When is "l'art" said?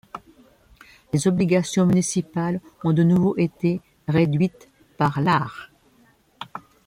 5.21-5.69